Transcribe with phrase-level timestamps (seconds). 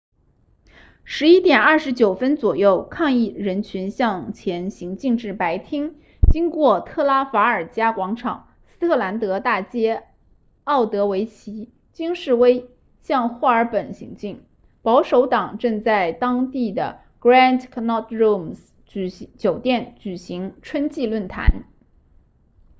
[1.05, 5.99] 11点29分左右抗议人群向前行进至白厅
[6.31, 10.05] 经过特拉法尔加广场斯特兰德大街
[10.63, 12.67] 奥德维奇京士威
[13.03, 14.41] 向霍尔本行进
[14.81, 18.57] 保守党正在当地的 grand connaught rooms
[19.37, 21.65] 酒店举行春季论坛